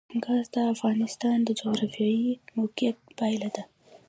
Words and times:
ګاز 0.23 0.45
د 0.53 0.55
افغانستان 0.73 1.37
د 1.43 1.49
جغرافیایي 1.59 2.31
موقیعت 2.57 2.97
پایله 3.17 3.49
ده. 3.55 3.63